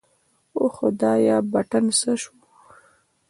اوه 0.57 0.69
خدايه 0.77 1.37
بټن 1.51 1.85
څه 1.99 2.11
سو. 2.21 2.33